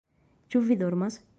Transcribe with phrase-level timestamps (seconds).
[0.55, 1.23] Ĉu vi dormas?